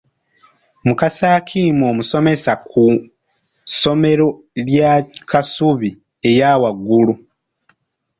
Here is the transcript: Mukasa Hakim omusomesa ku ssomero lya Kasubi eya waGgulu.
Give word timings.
Mukasa 0.85 1.25
Hakim 1.33 1.77
omusomesa 1.91 2.51
ku 2.69 2.85
ssomero 3.69 4.27
lya 4.67 4.91
Kasubi 5.29 5.89
eya 6.29 6.49
waGgulu. 6.61 7.13